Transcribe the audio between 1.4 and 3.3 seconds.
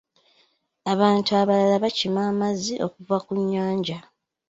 abalala baakima amazzi okuva